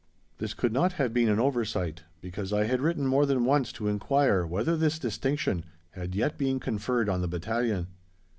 [0.39, 3.87] This could not have been an oversight because I had written more than once to
[3.87, 7.85] enquire whether this distinction had yet been conferred on the battalion.